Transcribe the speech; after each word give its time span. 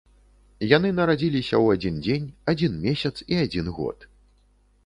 Яны 0.69 0.89
нарадзіліся 0.99 1.53
ў 1.63 1.77
адзін 1.79 2.01
дзень, 2.05 2.25
адзін 2.55 2.81
месяц 2.87 3.15
і 3.31 3.41
адзін 3.45 3.71
год. 3.81 4.09